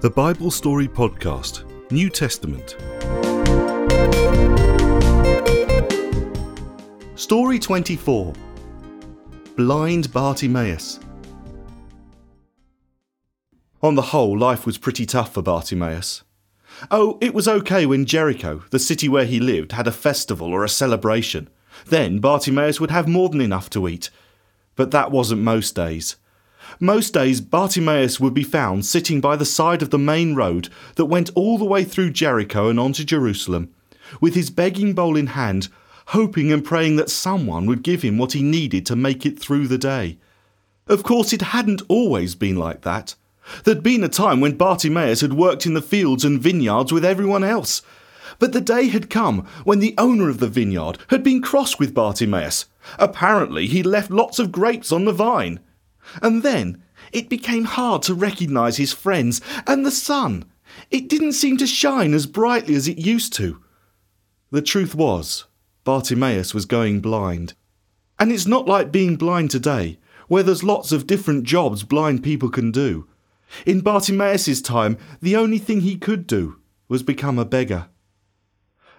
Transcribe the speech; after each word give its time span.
The 0.00 0.08
Bible 0.08 0.50
Story 0.50 0.88
Podcast, 0.88 1.64
New 1.90 2.08
Testament. 2.08 2.74
Story 7.16 7.58
24 7.58 8.32
Blind 9.56 10.10
Bartimaeus. 10.10 11.00
On 13.82 13.94
the 13.94 14.00
whole, 14.00 14.38
life 14.38 14.64
was 14.64 14.78
pretty 14.78 15.04
tough 15.04 15.34
for 15.34 15.42
Bartimaeus. 15.42 16.22
Oh, 16.90 17.18
it 17.20 17.34
was 17.34 17.46
okay 17.46 17.84
when 17.84 18.06
Jericho, 18.06 18.64
the 18.70 18.78
city 18.78 19.06
where 19.06 19.26
he 19.26 19.38
lived, 19.38 19.72
had 19.72 19.86
a 19.86 19.92
festival 19.92 20.48
or 20.48 20.64
a 20.64 20.68
celebration. 20.70 21.50
Then 21.84 22.20
Bartimaeus 22.20 22.80
would 22.80 22.90
have 22.90 23.06
more 23.06 23.28
than 23.28 23.42
enough 23.42 23.68
to 23.68 23.86
eat. 23.86 24.08
But 24.76 24.92
that 24.92 25.10
wasn't 25.10 25.42
most 25.42 25.74
days. 25.76 26.16
Most 26.78 27.14
days, 27.14 27.40
Bartimaeus 27.40 28.20
would 28.20 28.34
be 28.34 28.44
found 28.44 28.86
sitting 28.86 29.20
by 29.20 29.36
the 29.36 29.44
side 29.44 29.82
of 29.82 29.90
the 29.90 29.98
main 29.98 30.34
road 30.34 30.68
that 30.96 31.06
went 31.06 31.30
all 31.34 31.58
the 31.58 31.64
way 31.64 31.84
through 31.84 32.10
Jericho 32.10 32.68
and 32.68 32.78
on 32.78 32.92
to 32.92 33.04
Jerusalem, 33.04 33.70
with 34.20 34.34
his 34.34 34.50
begging 34.50 34.92
bowl 34.92 35.16
in 35.16 35.28
hand, 35.28 35.68
hoping 36.08 36.52
and 36.52 36.64
praying 36.64 36.96
that 36.96 37.10
someone 37.10 37.66
would 37.66 37.82
give 37.82 38.02
him 38.02 38.18
what 38.18 38.32
he 38.32 38.42
needed 38.42 38.86
to 38.86 38.96
make 38.96 39.26
it 39.26 39.38
through 39.38 39.68
the 39.68 39.78
day. 39.78 40.18
Of 40.86 41.02
course, 41.02 41.32
it 41.32 41.42
hadn't 41.42 41.82
always 41.88 42.34
been 42.34 42.56
like 42.56 42.82
that. 42.82 43.14
There'd 43.64 43.82
been 43.82 44.04
a 44.04 44.08
time 44.08 44.40
when 44.40 44.56
Bartimaeus 44.56 45.20
had 45.20 45.32
worked 45.32 45.66
in 45.66 45.74
the 45.74 45.82
fields 45.82 46.24
and 46.24 46.40
vineyards 46.40 46.92
with 46.92 47.04
everyone 47.04 47.44
else. 47.44 47.82
But 48.38 48.52
the 48.52 48.60
day 48.60 48.88
had 48.88 49.10
come 49.10 49.46
when 49.64 49.80
the 49.80 49.94
owner 49.98 50.28
of 50.28 50.38
the 50.38 50.48
vineyard 50.48 50.98
had 51.08 51.22
been 51.22 51.42
cross 51.42 51.78
with 51.78 51.94
Bartimaeus. 51.94 52.66
Apparently, 52.98 53.66
he'd 53.66 53.86
left 53.86 54.10
lots 54.10 54.38
of 54.38 54.52
grapes 54.52 54.92
on 54.92 55.04
the 55.04 55.12
vine. 55.12 55.60
And 56.22 56.42
then 56.42 56.82
it 57.12 57.28
became 57.28 57.64
hard 57.64 58.02
to 58.02 58.14
recognize 58.14 58.76
his 58.76 58.92
friends 58.92 59.40
and 59.66 59.84
the 59.84 59.90
sun. 59.90 60.44
It 60.90 61.08
didn't 61.08 61.32
seem 61.32 61.56
to 61.58 61.66
shine 61.66 62.14
as 62.14 62.26
brightly 62.26 62.74
as 62.74 62.88
it 62.88 62.98
used 62.98 63.32
to. 63.34 63.62
The 64.50 64.62
truth 64.62 64.94
was, 64.94 65.46
Bartimaeus 65.84 66.54
was 66.54 66.66
going 66.66 67.00
blind. 67.00 67.54
And 68.18 68.30
it's 68.30 68.46
not 68.46 68.66
like 68.66 68.92
being 68.92 69.16
blind 69.16 69.50
today, 69.50 69.98
where 70.28 70.42
there's 70.42 70.62
lots 70.62 70.92
of 70.92 71.06
different 71.06 71.44
jobs 71.44 71.82
blind 71.82 72.22
people 72.22 72.50
can 72.50 72.70
do. 72.70 73.08
In 73.66 73.80
Bartimaeus' 73.80 74.60
time, 74.60 74.98
the 75.20 75.36
only 75.36 75.58
thing 75.58 75.80
he 75.80 75.96
could 75.96 76.26
do 76.26 76.60
was 76.88 77.02
become 77.02 77.38
a 77.38 77.44
beggar. 77.44 77.88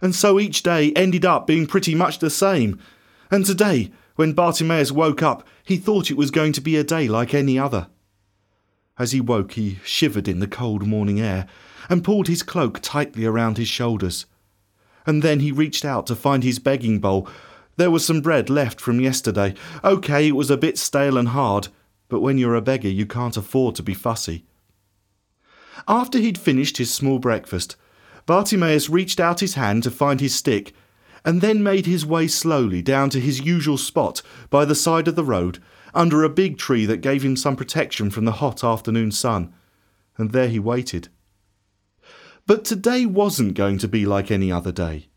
And 0.00 0.14
so 0.14 0.38
each 0.38 0.62
day 0.62 0.92
ended 0.92 1.24
up 1.24 1.46
being 1.46 1.66
pretty 1.66 1.94
much 1.94 2.18
the 2.18 2.30
same. 2.30 2.78
And 3.30 3.44
today, 3.44 3.90
when 4.18 4.32
Bartimaeus 4.32 4.90
woke 4.90 5.22
up, 5.22 5.46
he 5.62 5.76
thought 5.76 6.10
it 6.10 6.16
was 6.16 6.32
going 6.32 6.52
to 6.54 6.60
be 6.60 6.74
a 6.74 6.82
day 6.82 7.06
like 7.06 7.32
any 7.32 7.56
other. 7.56 7.86
As 8.98 9.12
he 9.12 9.20
woke, 9.20 9.52
he 9.52 9.78
shivered 9.84 10.26
in 10.26 10.40
the 10.40 10.48
cold 10.48 10.84
morning 10.84 11.20
air 11.20 11.46
and 11.88 12.02
pulled 12.02 12.26
his 12.26 12.42
cloak 12.42 12.80
tightly 12.82 13.24
around 13.24 13.58
his 13.58 13.68
shoulders. 13.68 14.26
And 15.06 15.22
then 15.22 15.38
he 15.38 15.52
reached 15.52 15.84
out 15.84 16.04
to 16.08 16.16
find 16.16 16.42
his 16.42 16.58
begging 16.58 16.98
bowl. 16.98 17.28
There 17.76 17.92
was 17.92 18.04
some 18.04 18.20
bread 18.20 18.50
left 18.50 18.80
from 18.80 18.98
yesterday. 18.98 19.54
OK, 19.84 20.26
it 20.26 20.34
was 20.34 20.50
a 20.50 20.56
bit 20.56 20.78
stale 20.78 21.16
and 21.16 21.28
hard, 21.28 21.68
but 22.08 22.18
when 22.18 22.38
you're 22.38 22.56
a 22.56 22.60
beggar, 22.60 22.88
you 22.88 23.06
can't 23.06 23.36
afford 23.36 23.76
to 23.76 23.84
be 23.84 23.94
fussy. 23.94 24.44
After 25.86 26.18
he'd 26.18 26.38
finished 26.38 26.78
his 26.78 26.92
small 26.92 27.20
breakfast, 27.20 27.76
Bartimaeus 28.26 28.90
reached 28.90 29.20
out 29.20 29.38
his 29.38 29.54
hand 29.54 29.84
to 29.84 29.92
find 29.92 30.20
his 30.20 30.34
stick 30.34 30.74
and 31.28 31.42
then 31.42 31.62
made 31.62 31.84
his 31.84 32.06
way 32.06 32.26
slowly 32.26 32.80
down 32.80 33.10
to 33.10 33.20
his 33.20 33.38
usual 33.38 33.76
spot 33.76 34.22
by 34.48 34.64
the 34.64 34.74
side 34.74 35.06
of 35.06 35.14
the 35.14 35.22
road, 35.22 35.58
under 35.92 36.24
a 36.24 36.30
big 36.30 36.56
tree 36.56 36.86
that 36.86 37.02
gave 37.02 37.22
him 37.22 37.36
some 37.36 37.54
protection 37.54 38.08
from 38.08 38.24
the 38.24 38.40
hot 38.40 38.64
afternoon 38.64 39.10
sun. 39.10 39.52
And 40.16 40.30
there 40.30 40.48
he 40.48 40.58
waited. 40.58 41.08
But 42.46 42.64
today 42.64 43.04
wasn't 43.04 43.52
going 43.52 43.76
to 43.76 43.86
be 43.86 44.06
like 44.06 44.30
any 44.30 44.50
other 44.50 44.72
day. 44.72 45.10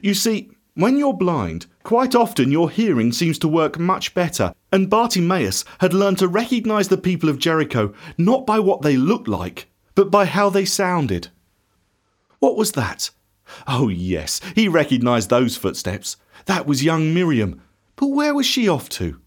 You 0.00 0.14
see, 0.14 0.52
when 0.74 0.96
you're 0.96 1.12
blind, 1.12 1.66
quite 1.82 2.14
often 2.14 2.52
your 2.52 2.70
hearing 2.70 3.10
seems 3.10 3.36
to 3.40 3.48
work 3.48 3.80
much 3.80 4.14
better, 4.14 4.54
and 4.70 4.88
Bartimaeus 4.88 5.64
had 5.80 5.92
learned 5.92 6.18
to 6.18 6.28
recognize 6.28 6.86
the 6.86 6.96
people 6.96 7.28
of 7.28 7.40
Jericho 7.40 7.92
not 8.16 8.46
by 8.46 8.60
what 8.60 8.82
they 8.82 8.96
looked 8.96 9.26
like, 9.26 9.68
but 9.96 10.08
by 10.08 10.24
how 10.24 10.50
they 10.50 10.64
sounded. 10.64 11.30
What 12.38 12.56
was 12.56 12.70
that? 12.72 13.10
Oh, 13.66 13.88
yes, 13.88 14.40
he 14.54 14.68
recognized 14.68 15.30
those 15.30 15.56
footsteps. 15.56 16.16
That 16.46 16.66
was 16.66 16.84
young 16.84 17.12
Miriam. 17.12 17.60
But 17.96 18.08
where 18.08 18.34
was 18.34 18.46
she 18.46 18.68
off 18.68 18.88
to? 18.90 19.20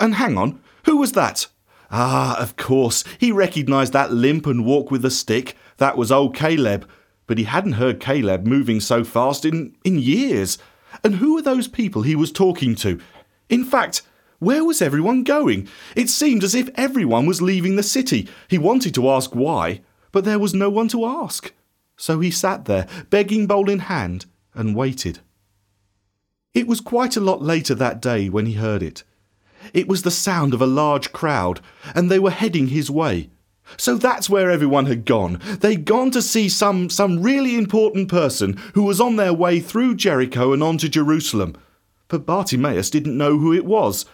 And 0.00 0.14
hang 0.14 0.38
on, 0.38 0.60
who 0.84 0.98
was 0.98 1.12
that? 1.12 1.46
Ah, 1.90 2.40
of 2.40 2.56
course, 2.56 3.02
he 3.18 3.32
recognized 3.32 3.92
that 3.92 4.12
limp 4.12 4.46
and 4.46 4.64
walk 4.64 4.90
with 4.90 5.04
a 5.04 5.10
stick. 5.10 5.56
That 5.78 5.96
was 5.96 6.12
old 6.12 6.34
Caleb. 6.34 6.88
But 7.26 7.38
he 7.38 7.44
hadn't 7.44 7.72
heard 7.72 8.00
Caleb 8.00 8.46
moving 8.46 8.80
so 8.80 9.04
fast 9.04 9.44
in, 9.44 9.76
in 9.84 9.98
years. 9.98 10.58
And 11.04 11.16
who 11.16 11.34
were 11.34 11.42
those 11.42 11.68
people 11.68 12.02
he 12.02 12.16
was 12.16 12.32
talking 12.32 12.74
to? 12.76 13.00
In 13.48 13.64
fact, 13.64 14.02
where 14.38 14.64
was 14.64 14.80
everyone 14.80 15.24
going? 15.24 15.68
It 15.96 16.08
seemed 16.08 16.44
as 16.44 16.54
if 16.54 16.70
everyone 16.74 17.26
was 17.26 17.42
leaving 17.42 17.76
the 17.76 17.82
city. 17.82 18.28
He 18.48 18.56
wanted 18.56 18.94
to 18.94 19.10
ask 19.10 19.34
why, 19.34 19.82
but 20.12 20.24
there 20.24 20.38
was 20.38 20.54
no 20.54 20.70
one 20.70 20.88
to 20.88 21.04
ask. 21.04 21.52
So 21.98 22.20
he 22.20 22.30
sat 22.30 22.64
there, 22.64 22.86
begging 23.10 23.46
bowl 23.46 23.68
in 23.68 23.80
hand, 23.80 24.24
and 24.54 24.74
waited. 24.74 25.18
It 26.54 26.66
was 26.66 26.80
quite 26.80 27.16
a 27.16 27.20
lot 27.20 27.42
later 27.42 27.74
that 27.74 28.00
day 28.00 28.28
when 28.28 28.46
he 28.46 28.54
heard 28.54 28.82
it. 28.82 29.02
It 29.74 29.88
was 29.88 30.02
the 30.02 30.10
sound 30.10 30.54
of 30.54 30.62
a 30.62 30.66
large 30.66 31.12
crowd, 31.12 31.60
and 31.94 32.10
they 32.10 32.18
were 32.18 32.30
heading 32.30 32.68
his 32.68 32.90
way. 32.90 33.30
So 33.76 33.96
that's 33.96 34.30
where 34.30 34.50
everyone 34.50 34.86
had 34.86 35.04
gone. 35.04 35.40
They'd 35.60 35.84
gone 35.84 36.10
to 36.12 36.22
see 36.22 36.48
some, 36.48 36.88
some 36.88 37.22
really 37.22 37.56
important 37.56 38.08
person 38.08 38.56
who 38.74 38.84
was 38.84 39.00
on 39.00 39.16
their 39.16 39.34
way 39.34 39.60
through 39.60 39.96
Jericho 39.96 40.52
and 40.52 40.62
on 40.62 40.78
to 40.78 40.88
Jerusalem. 40.88 41.54
But 42.06 42.24
Bartimaeus 42.24 42.88
didn't 42.88 43.18
know 43.18 43.38
who 43.38 43.52
it 43.52 43.66
was. 43.66 44.06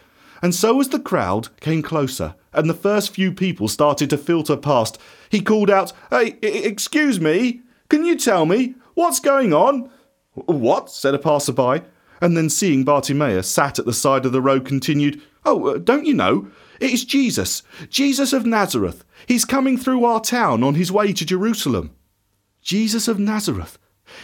And 0.43 0.55
so 0.55 0.81
as 0.81 0.89
the 0.89 0.99
crowd 0.99 1.49
came 1.61 1.83
closer 1.83 2.35
and 2.53 2.69
the 2.69 2.75
first 2.75 3.15
few 3.15 3.33
people 3.33 3.69
started 3.69 4.11
to 4.11 4.19
filter 4.19 4.57
past, 4.57 4.99
he 5.31 5.41
called 5.41 5.71
out, 5.71 5.93
Hey, 6.11 6.37
excuse 6.43 7.21
me, 7.21 7.63
can 7.89 8.05
you 8.05 8.17
tell 8.17 8.47
me 8.47 8.75
what's 8.95 9.21
going 9.21 9.53
on? 9.53 9.91
What? 10.35 10.91
said 10.91 11.15
a 11.15 11.19
passerby, 11.19 11.83
and 12.21 12.37
then 12.37 12.51
seeing 12.51 12.85
Bartimaeus 12.85 13.49
sat 13.49 13.79
at 13.79 13.87
the 13.87 13.93
side 13.93 14.27
of 14.27 14.33
the 14.33 14.43
road 14.43 14.65
continued, 14.65 15.21
Oh, 15.45 15.67
uh, 15.69 15.79
don't 15.79 16.07
you 16.07 16.15
know? 16.15 16.49
It's 16.81 17.05
Jesus, 17.05 17.63
Jesus 17.89 18.33
of 18.33 18.47
Nazareth. 18.47 19.05
He's 19.27 19.45
coming 19.45 19.79
through 19.79 20.05
our 20.05 20.21
town 20.21 20.63
on 20.65 20.75
his 20.75 20.91
way 20.91 21.13
to 21.13 21.25
Jerusalem. 21.25 21.95
Jesus 22.63 23.09
of 23.09 23.19
Nazareth. 23.19 23.79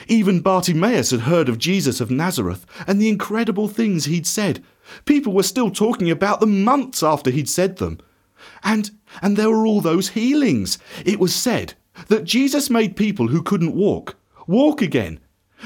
Even 0.08 0.40
Bartimaeus 0.40 1.10
had 1.10 1.20
heard 1.20 1.48
of 1.48 1.58
Jesus 1.58 2.00
of 2.00 2.10
Nazareth 2.10 2.66
and 2.86 3.00
the 3.00 3.08
incredible 3.08 3.68
things 3.68 4.04
he'd 4.04 4.26
said. 4.26 4.64
People 5.04 5.32
were 5.32 5.42
still 5.42 5.70
talking 5.70 6.10
about 6.10 6.40
them 6.40 6.64
months 6.64 7.02
after 7.02 7.30
he'd 7.30 7.48
said 7.48 7.76
them. 7.76 7.98
And 8.62 8.90
and 9.22 9.36
there 9.36 9.50
were 9.50 9.66
all 9.66 9.80
those 9.80 10.10
healings. 10.10 10.78
It 11.04 11.18
was 11.18 11.34
said 11.34 11.74
that 12.08 12.24
Jesus 12.24 12.70
made 12.70 12.96
people 12.96 13.28
who 13.28 13.42
couldn't 13.42 13.74
walk 13.74 14.16
walk 14.46 14.82
again, 14.82 15.20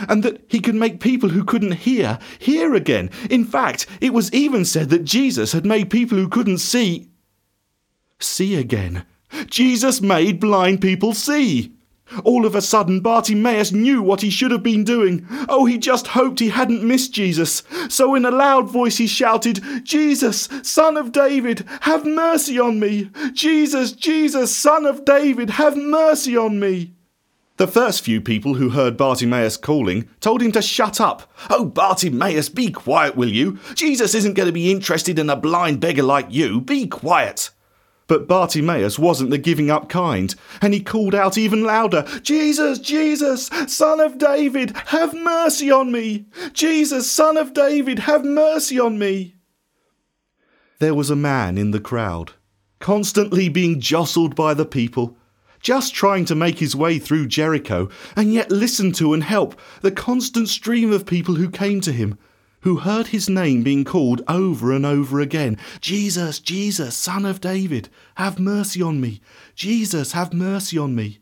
and 0.08 0.22
that 0.22 0.44
he 0.48 0.60
could 0.60 0.74
make 0.74 1.00
people 1.00 1.30
who 1.30 1.44
couldn't 1.44 1.72
hear 1.72 2.18
hear 2.38 2.74
again. 2.74 3.10
In 3.30 3.44
fact, 3.44 3.86
it 4.00 4.12
was 4.12 4.32
even 4.32 4.64
said 4.64 4.90
that 4.90 5.04
Jesus 5.04 5.52
had 5.52 5.64
made 5.64 5.90
people 5.90 6.18
who 6.18 6.28
couldn't 6.28 6.58
see 6.58 7.08
see 8.20 8.56
again. 8.56 9.04
Jesus 9.46 10.00
made 10.00 10.40
blind 10.40 10.80
people 10.80 11.12
see. 11.12 11.72
All 12.22 12.44
of 12.44 12.54
a 12.54 12.62
sudden, 12.62 13.00
Bartimaeus 13.00 13.72
knew 13.72 14.02
what 14.02 14.20
he 14.20 14.30
should 14.30 14.50
have 14.50 14.62
been 14.62 14.84
doing. 14.84 15.26
Oh, 15.48 15.64
he 15.64 15.78
just 15.78 16.08
hoped 16.08 16.40
he 16.40 16.50
hadn't 16.50 16.86
missed 16.86 17.12
Jesus. 17.12 17.62
So, 17.88 18.14
in 18.14 18.24
a 18.24 18.30
loud 18.30 18.70
voice, 18.70 18.98
he 18.98 19.06
shouted, 19.06 19.62
Jesus, 19.84 20.48
Son 20.62 20.96
of 20.96 21.12
David, 21.12 21.66
have 21.82 22.04
mercy 22.04 22.58
on 22.58 22.78
me! 22.78 23.10
Jesus, 23.32 23.92
Jesus, 23.92 24.54
Son 24.54 24.86
of 24.86 25.04
David, 25.04 25.50
have 25.50 25.76
mercy 25.76 26.36
on 26.36 26.60
me! 26.60 26.94
The 27.56 27.68
first 27.68 28.02
few 28.02 28.20
people 28.20 28.54
who 28.54 28.70
heard 28.70 28.96
Bartimaeus 28.96 29.56
calling 29.56 30.08
told 30.20 30.42
him 30.42 30.50
to 30.52 30.62
shut 30.62 31.00
up. 31.00 31.32
Oh, 31.48 31.64
Bartimaeus, 31.64 32.48
be 32.48 32.72
quiet, 32.72 33.16
will 33.16 33.30
you? 33.30 33.60
Jesus 33.74 34.12
isn't 34.14 34.34
going 34.34 34.48
to 34.48 34.52
be 34.52 34.72
interested 34.72 35.20
in 35.20 35.30
a 35.30 35.36
blind 35.36 35.78
beggar 35.78 36.02
like 36.02 36.26
you. 36.30 36.60
Be 36.60 36.88
quiet. 36.88 37.50
But 38.06 38.28
Bartimaeus 38.28 38.98
wasn't 38.98 39.30
the 39.30 39.38
giving 39.38 39.70
up 39.70 39.88
kind, 39.88 40.34
and 40.60 40.74
he 40.74 40.80
called 40.80 41.14
out 41.14 41.38
even 41.38 41.64
louder, 41.64 42.04
Jesus, 42.22 42.78
Jesus, 42.78 43.46
Son 43.66 43.98
of 43.98 44.18
David, 44.18 44.76
have 44.88 45.14
mercy 45.14 45.70
on 45.70 45.90
me! 45.90 46.26
Jesus, 46.52 47.10
Son 47.10 47.38
of 47.38 47.54
David, 47.54 48.00
have 48.00 48.24
mercy 48.24 48.78
on 48.78 48.98
me! 48.98 49.36
There 50.80 50.94
was 50.94 51.08
a 51.08 51.16
man 51.16 51.56
in 51.56 51.70
the 51.70 51.80
crowd, 51.80 52.32
constantly 52.78 53.48
being 53.48 53.80
jostled 53.80 54.34
by 54.34 54.52
the 54.52 54.66
people, 54.66 55.16
just 55.60 55.94
trying 55.94 56.26
to 56.26 56.34
make 56.34 56.58
his 56.58 56.76
way 56.76 56.98
through 56.98 57.26
Jericho, 57.26 57.88
and 58.14 58.34
yet 58.34 58.50
listen 58.50 58.92
to 58.92 59.14
and 59.14 59.24
help 59.24 59.58
the 59.80 59.90
constant 59.90 60.50
stream 60.50 60.92
of 60.92 61.06
people 61.06 61.36
who 61.36 61.48
came 61.48 61.80
to 61.80 61.92
him, 61.92 62.18
who 62.64 62.76
heard 62.78 63.08
his 63.08 63.28
name 63.28 63.62
being 63.62 63.84
called 63.84 64.22
over 64.26 64.72
and 64.72 64.86
over 64.86 65.20
again 65.20 65.56
Jesus, 65.80 66.40
Jesus, 66.40 66.96
Son 66.96 67.26
of 67.26 67.40
David, 67.40 67.90
have 68.16 68.38
mercy 68.38 68.80
on 68.80 69.00
me. 69.00 69.20
Jesus, 69.54 70.12
have 70.12 70.32
mercy 70.32 70.78
on 70.78 70.94
me. 70.94 71.20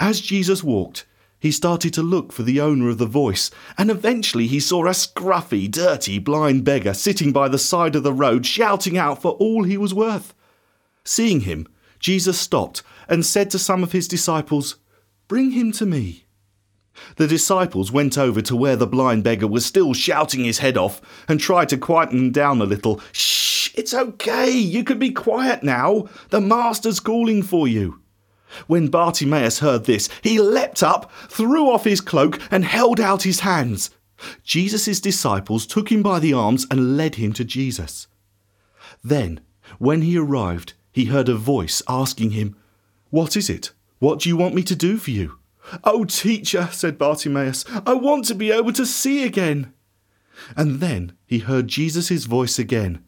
As 0.00 0.20
Jesus 0.20 0.64
walked, 0.64 1.06
he 1.38 1.52
started 1.52 1.94
to 1.94 2.02
look 2.02 2.32
for 2.32 2.42
the 2.42 2.60
owner 2.60 2.88
of 2.88 2.98
the 2.98 3.06
voice, 3.06 3.52
and 3.78 3.88
eventually 3.88 4.48
he 4.48 4.58
saw 4.58 4.84
a 4.86 4.90
scruffy, 4.90 5.70
dirty, 5.70 6.18
blind 6.18 6.64
beggar 6.64 6.92
sitting 6.92 7.32
by 7.32 7.46
the 7.46 7.58
side 7.58 7.94
of 7.94 8.02
the 8.02 8.12
road 8.12 8.44
shouting 8.44 8.98
out 8.98 9.22
for 9.22 9.32
all 9.32 9.62
he 9.62 9.76
was 9.76 9.94
worth. 9.94 10.34
Seeing 11.04 11.42
him, 11.42 11.68
Jesus 12.00 12.38
stopped 12.38 12.82
and 13.08 13.24
said 13.24 13.48
to 13.50 13.60
some 13.60 13.84
of 13.84 13.92
his 13.92 14.08
disciples, 14.08 14.76
Bring 15.28 15.52
him 15.52 15.70
to 15.72 15.86
me. 15.86 16.25
The 17.16 17.26
disciples 17.26 17.92
went 17.92 18.16
over 18.16 18.40
to 18.42 18.56
where 18.56 18.76
the 18.76 18.86
blind 18.86 19.24
beggar 19.24 19.46
was 19.46 19.64
still 19.66 19.94
shouting 19.94 20.44
his 20.44 20.58
head 20.58 20.76
off 20.76 21.00
and 21.28 21.40
tried 21.40 21.68
to 21.70 21.78
quieten 21.78 22.18
him 22.18 22.32
down 22.32 22.60
a 22.60 22.64
little. 22.64 23.00
Shh, 23.12 23.70
it's 23.74 23.94
okay, 23.94 24.50
you 24.50 24.84
can 24.84 24.98
be 24.98 25.10
quiet 25.10 25.62
now. 25.62 26.08
The 26.30 26.40
Master's 26.40 27.00
calling 27.00 27.42
for 27.42 27.68
you. 27.68 28.00
When 28.66 28.88
Bartimaeus 28.88 29.58
heard 29.58 29.84
this, 29.84 30.08
he 30.22 30.40
leapt 30.40 30.82
up, 30.82 31.10
threw 31.28 31.70
off 31.70 31.84
his 31.84 32.00
cloak, 32.00 32.40
and 32.50 32.64
held 32.64 33.00
out 33.00 33.24
his 33.24 33.40
hands. 33.40 33.90
Jesus' 34.42 35.00
disciples 35.00 35.66
took 35.66 35.92
him 35.92 36.02
by 36.02 36.18
the 36.18 36.32
arms 36.32 36.66
and 36.70 36.96
led 36.96 37.16
him 37.16 37.32
to 37.34 37.44
Jesus. 37.44 38.06
Then, 39.04 39.40
when 39.78 40.02
he 40.02 40.16
arrived, 40.16 40.74
he 40.92 41.06
heard 41.06 41.28
a 41.28 41.34
voice 41.34 41.82
asking 41.88 42.30
him, 42.30 42.56
What 43.10 43.36
is 43.36 43.50
it? 43.50 43.72
What 43.98 44.20
do 44.20 44.28
you 44.28 44.36
want 44.36 44.54
me 44.54 44.62
to 44.62 44.76
do 44.76 44.96
for 44.96 45.10
you? 45.10 45.38
Oh, 45.84 46.04
teacher, 46.04 46.68
said 46.72 46.98
Bartimaeus, 46.98 47.64
I 47.84 47.94
want 47.94 48.24
to 48.26 48.34
be 48.34 48.50
able 48.50 48.72
to 48.72 48.86
see 48.86 49.24
again. 49.24 49.72
And 50.56 50.80
then 50.80 51.16
he 51.26 51.38
heard 51.40 51.68
Jesus' 51.68 52.24
voice 52.24 52.58
again. 52.58 53.02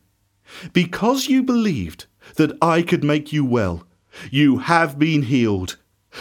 Because 0.73 1.29
you 1.29 1.43
believed 1.43 2.07
that 2.37 2.57
I 2.63 2.83
could 2.83 3.05
make 3.05 3.33
you 3.33 3.45
well, 3.45 3.87
you 4.31 4.59
have 4.59 4.99
been 4.99 5.23
healed. 5.23 5.77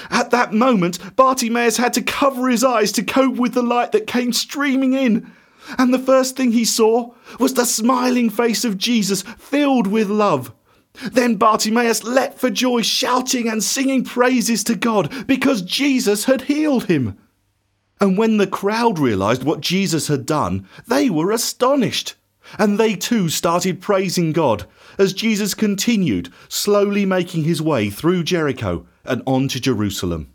At 0.09 0.31
that 0.31 0.53
moment, 0.53 1.15
Bartimaeus 1.15 1.77
had 1.77 1.93
to 1.93 2.01
cover 2.01 2.49
his 2.49 2.63
eyes 2.63 2.91
to 2.93 3.03
cope 3.03 3.35
with 3.35 3.53
the 3.53 3.63
light 3.63 3.93
that 3.93 4.05
came 4.05 4.33
streaming 4.33 4.93
in. 4.93 5.31
And 5.77 5.93
the 5.93 5.99
first 5.99 6.35
thing 6.35 6.51
he 6.51 6.65
saw 6.65 7.13
was 7.39 7.53
the 7.53 7.65
smiling 7.65 8.29
face 8.29 8.63
of 8.63 8.77
Jesus 8.77 9.21
filled 9.21 9.87
with 9.87 10.09
love. 10.09 10.53
Then 11.11 11.35
Bartimaeus 11.35 12.03
leapt 12.03 12.39
for 12.39 12.49
joy, 12.49 12.81
shouting 12.81 13.47
and 13.47 13.63
singing 13.63 14.03
praises 14.03 14.63
to 14.65 14.75
God 14.75 15.27
because 15.27 15.61
Jesus 15.61 16.25
had 16.25 16.43
healed 16.43 16.85
him. 16.85 17.17
And 17.99 18.17
when 18.17 18.37
the 18.37 18.47
crowd 18.47 18.99
realized 18.99 19.43
what 19.43 19.61
Jesus 19.61 20.07
had 20.07 20.25
done, 20.25 20.67
they 20.87 21.09
were 21.09 21.31
astonished. 21.31 22.15
And 22.57 22.79
they 22.79 22.95
too 22.95 23.27
started 23.27 23.81
praising 23.81 24.31
God 24.31 24.65
as 24.97 25.13
Jesus 25.13 25.53
continued, 25.53 26.31
slowly 26.47 27.05
making 27.05 27.43
his 27.43 27.61
way 27.61 27.89
through 27.89 28.23
Jericho 28.23 28.85
and 29.03 29.21
on 29.25 29.47
to 29.49 29.59
Jerusalem. 29.59 30.31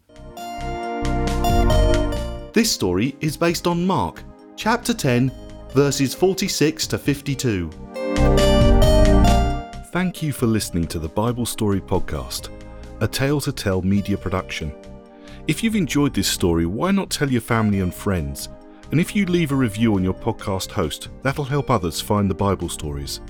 This 2.52 2.70
story 2.70 3.16
is 3.20 3.36
based 3.36 3.66
on 3.66 3.86
Mark 3.86 4.22
chapter 4.56 4.92
10, 4.94 5.32
verses 5.74 6.14
46 6.14 6.86
to 6.88 6.98
52. 6.98 8.51
Thank 9.92 10.22
you 10.22 10.32
for 10.32 10.46
listening 10.46 10.86
to 10.86 10.98
the 10.98 11.10
Bible 11.10 11.44
Story 11.44 11.78
Podcast, 11.78 12.48
a 13.02 13.06
tale 13.06 13.42
to 13.42 13.52
tell 13.52 13.82
media 13.82 14.16
production. 14.16 14.74
If 15.46 15.62
you've 15.62 15.76
enjoyed 15.76 16.14
this 16.14 16.28
story, 16.28 16.64
why 16.64 16.92
not 16.92 17.10
tell 17.10 17.30
your 17.30 17.42
family 17.42 17.80
and 17.80 17.92
friends? 17.92 18.48
And 18.90 18.98
if 18.98 19.14
you 19.14 19.26
leave 19.26 19.52
a 19.52 19.54
review 19.54 19.94
on 19.94 20.02
your 20.02 20.14
podcast 20.14 20.70
host, 20.70 21.10
that'll 21.20 21.44
help 21.44 21.70
others 21.70 22.00
find 22.00 22.30
the 22.30 22.34
Bible 22.34 22.70
stories. 22.70 23.20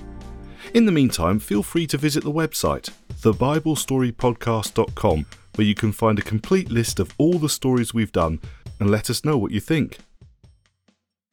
In 0.73 0.85
the 0.85 0.91
meantime, 0.93 1.37
feel 1.37 1.63
free 1.63 1.85
to 1.87 1.97
visit 1.97 2.23
the 2.23 2.31
website, 2.31 2.89
thebiblestorypodcast.com, 3.21 5.25
where 5.55 5.67
you 5.67 5.75
can 5.75 5.91
find 5.91 6.17
a 6.17 6.21
complete 6.21 6.71
list 6.71 7.01
of 7.01 7.13
all 7.17 7.39
the 7.39 7.49
stories 7.49 7.93
we've 7.93 8.13
done 8.13 8.39
and 8.79 8.89
let 8.89 9.09
us 9.09 9.25
know 9.25 9.37
what 9.37 9.51
you 9.51 9.59
think. 9.59 9.97